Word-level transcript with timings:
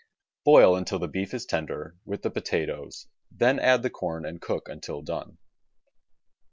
Boil 0.45 0.75
until 0.77 0.97
the 0.97 1.07
beef 1.07 1.31
is 1.31 1.45
tender, 1.45 1.95
with 2.05 2.23
the 2.23 2.31
potatoes, 2.31 3.05
then 3.29 3.59
add 3.59 3.83
the 3.83 3.89
corn 3.91 4.25
and 4.25 4.41
cook 4.41 4.67
until 4.67 5.03
done. 5.03 5.37